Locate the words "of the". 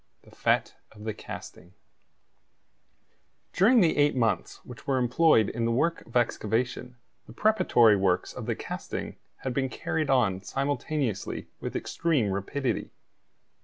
0.93-1.13, 8.33-8.55